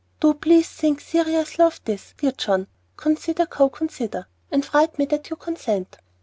[0.19, 2.65] Do please think seriously of this, dear John.
[2.97, 5.99] 'Consider, cow, consider,' and write me that you consent.